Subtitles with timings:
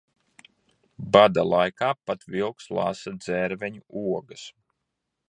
[1.17, 4.49] Bada laikā pat vilks lasa dzērveņu ogas.